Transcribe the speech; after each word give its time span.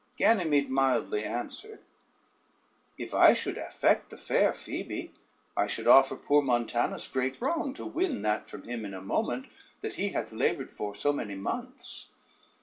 Ganymede 0.17 0.67
mildly 0.71 1.23
answered: 1.23 1.77
"If 2.97 3.13
I 3.13 3.33
should 3.35 3.59
affect 3.59 4.09
the 4.09 4.17
fair 4.17 4.51
Phoebe, 4.51 5.11
I 5.55 5.67
should 5.67 5.87
offer 5.87 6.15
poor 6.15 6.41
Montanus 6.41 7.07
great 7.07 7.39
wrong 7.39 7.71
to 7.75 7.85
win 7.85 8.23
that 8.23 8.49
from 8.49 8.63
him 8.63 8.83
in 8.83 8.95
a 8.95 9.01
moment, 9.01 9.45
that 9.81 9.97
he 10.01 10.09
hath 10.09 10.31
labored 10.33 10.71
for 10.71 10.95
so 10.95 11.13
many 11.13 11.35
months. 11.35 12.09